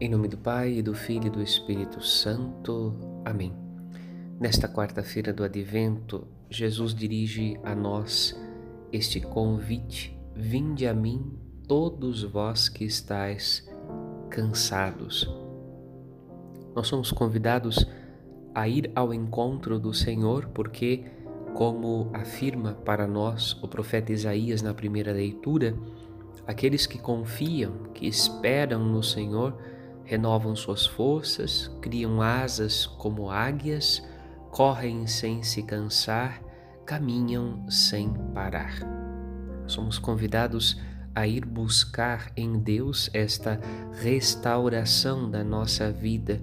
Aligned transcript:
Em 0.00 0.08
nome 0.08 0.26
do 0.26 0.36
Pai, 0.36 0.78
e 0.78 0.82
do 0.82 0.94
Filho 0.94 1.28
e 1.28 1.30
do 1.30 1.40
Espírito 1.40 2.02
Santo. 2.02 2.94
Amém. 3.24 3.54
Nesta 4.40 4.66
quarta-feira 4.66 5.32
do 5.32 5.44
Advento, 5.44 6.26
Jesus 6.50 6.92
dirige 6.92 7.56
a 7.62 7.74
nós 7.74 8.36
este 8.92 9.20
convite: 9.20 10.18
Vinde 10.34 10.88
a 10.88 10.94
mim, 10.94 11.38
todos 11.68 12.24
vós 12.24 12.68
que 12.68 12.84
estáis 12.84 13.68
cansados. 14.28 15.30
Nós 16.74 16.88
somos 16.88 17.12
convidados 17.12 17.86
a 18.54 18.66
ir 18.66 18.90
ao 18.94 19.14
encontro 19.14 19.78
do 19.78 19.94
Senhor, 19.94 20.48
porque, 20.48 21.04
como 21.54 22.10
afirma 22.12 22.72
para 22.72 23.06
nós 23.06 23.52
o 23.62 23.68
profeta 23.68 24.12
Isaías 24.12 24.62
na 24.62 24.74
primeira 24.74 25.12
leitura, 25.12 25.76
aqueles 26.44 26.86
que 26.86 26.98
confiam, 26.98 27.84
que 27.94 28.06
esperam 28.06 28.84
no 28.84 29.02
Senhor, 29.02 29.56
renovam 30.12 30.54
suas 30.54 30.84
forças, 30.84 31.70
criam 31.80 32.20
asas 32.20 32.84
como 32.84 33.30
águias, 33.30 34.06
correm 34.50 35.06
sem 35.06 35.42
se 35.42 35.62
cansar, 35.62 36.42
caminham 36.84 37.64
sem 37.70 38.12
parar. 38.34 38.74
Somos 39.66 39.98
convidados 39.98 40.78
a 41.14 41.26
ir 41.26 41.46
buscar 41.46 42.30
em 42.36 42.58
Deus 42.58 43.08
esta 43.14 43.58
restauração 44.02 45.30
da 45.30 45.42
nossa 45.42 45.90
vida, 45.90 46.42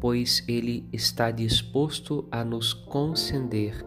pois 0.00 0.42
Ele 0.48 0.88
está 0.92 1.30
disposto 1.30 2.26
a 2.32 2.44
nos 2.44 2.72
conceder 2.72 3.86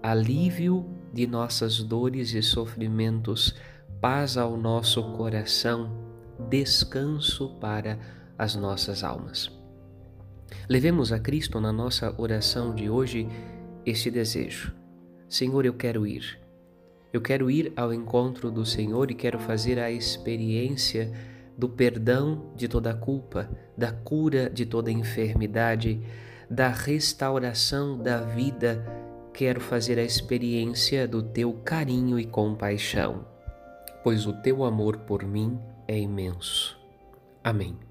alívio 0.00 0.86
de 1.12 1.26
nossas 1.26 1.82
dores 1.82 2.32
e 2.32 2.42
sofrimentos, 2.44 3.56
paz 4.00 4.36
ao 4.36 4.56
nosso 4.56 5.02
coração, 5.14 5.90
descanso 6.48 7.56
para 7.60 7.98
as 8.38 8.54
nossas 8.54 9.02
almas. 9.02 9.50
Levemos 10.68 11.12
a 11.12 11.18
Cristo 11.18 11.60
na 11.60 11.72
nossa 11.72 12.14
oração 12.16 12.74
de 12.74 12.88
hoje 12.88 13.28
este 13.84 14.10
desejo: 14.10 14.72
Senhor, 15.28 15.66
eu 15.66 15.74
quero 15.74 16.06
ir. 16.06 16.38
Eu 17.12 17.20
quero 17.20 17.50
ir 17.50 17.72
ao 17.74 17.92
encontro 17.92 18.50
do 18.50 18.64
Senhor 18.64 19.10
e 19.10 19.14
quero 19.14 19.38
fazer 19.38 19.78
a 19.78 19.90
experiência 19.90 21.10
do 21.56 21.68
perdão 21.68 22.52
de 22.54 22.68
toda 22.68 22.94
culpa, 22.94 23.50
da 23.76 23.90
cura 23.90 24.48
de 24.48 24.64
toda 24.64 24.92
enfermidade, 24.92 26.00
da 26.48 26.68
restauração 26.68 27.98
da 27.98 28.20
vida. 28.20 28.84
Quero 29.32 29.60
fazer 29.60 29.98
a 29.98 30.04
experiência 30.04 31.08
do 31.08 31.22
teu 31.22 31.52
carinho 31.64 32.18
e 32.18 32.26
compaixão, 32.26 33.26
pois 34.04 34.26
o 34.26 34.32
teu 34.32 34.64
amor 34.64 34.98
por 34.98 35.24
mim 35.24 35.58
é 35.86 35.98
imenso. 35.98 36.78
Amém. 37.42 37.88